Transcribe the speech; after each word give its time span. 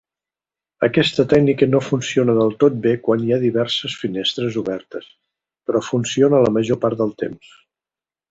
Aquesta 0.85 1.23
tècnica 1.33 1.67
no 1.73 1.81
funciona 1.87 2.35
del 2.37 2.55
tot 2.63 2.79
bé 2.85 2.93
quan 3.07 3.27
hi 3.27 3.35
ha 3.35 3.39
diverses 3.43 3.97
finestres 4.05 4.57
obertes, 4.63 5.05
però 5.69 5.83
funciona 5.91 6.41
la 6.47 6.53
major 6.57 6.81
part 6.87 7.01
del 7.03 7.13
temps. 7.25 7.53